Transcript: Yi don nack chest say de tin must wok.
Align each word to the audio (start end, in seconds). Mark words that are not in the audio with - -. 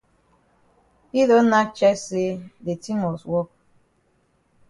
Yi 1.13 1.23
don 1.29 1.45
nack 1.51 1.69
chest 1.77 2.03
say 2.09 2.29
de 2.65 2.73
tin 2.83 2.97
must 3.03 3.25
wok. 3.31 3.47